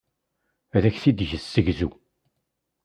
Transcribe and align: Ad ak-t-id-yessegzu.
Ad 0.75 0.83
ak-t-id-yessegzu. 0.89 1.89